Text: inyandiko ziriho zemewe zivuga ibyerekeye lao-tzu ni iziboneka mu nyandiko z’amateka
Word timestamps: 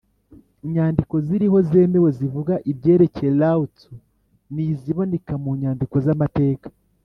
inyandiko 0.65 1.15
ziriho 1.27 1.57
zemewe 1.69 2.09
zivuga 2.17 2.53
ibyerekeye 2.71 3.31
lao-tzu 3.41 3.91
ni 4.53 4.63
iziboneka 4.73 5.33
mu 5.43 5.51
nyandiko 5.61 5.95
z’amateka 6.05 6.67